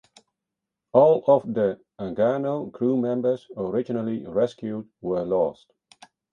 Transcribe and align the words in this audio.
All 0.93 1.23
of 1.27 1.53
the 1.53 1.79
"Agano" 1.99 2.71
crewmembers 2.71 3.45
originally 3.55 4.25
rescued 4.25 4.89
were 5.01 5.21
lost. 5.21 5.71